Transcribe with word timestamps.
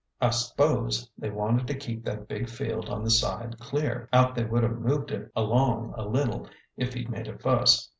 I 0.19 0.31
s'pose 0.31 1.07
they 1.15 1.29
wanted 1.29 1.67
to 1.67 1.75
keep 1.77 2.03
that 2.05 2.27
big 2.27 2.49
field 2.49 2.89
on 2.89 3.03
the 3.03 3.11
side 3.11 3.59
clear; 3.59 4.09
but 4.11 4.33
they 4.33 4.43
would 4.45 4.63
have 4.63 4.79
moved 4.79 5.11
it 5.11 5.31
along 5.35 5.93
a 5.95 6.07
little 6.07 6.47
if 6.75 6.95
he'd 6.95 7.11
made 7.11 7.27
a 7.27 7.37
fuss. 7.37 7.87